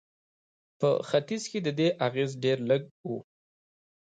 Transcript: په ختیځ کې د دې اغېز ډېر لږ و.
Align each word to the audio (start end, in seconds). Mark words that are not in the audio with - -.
په 0.79 0.89
ختیځ 1.09 1.43
کې 1.51 1.59
د 1.63 1.67
دې 1.79 1.87
اغېز 2.07 2.31
ډېر 2.43 2.57
لږ 2.69 2.81
و. 3.07 3.09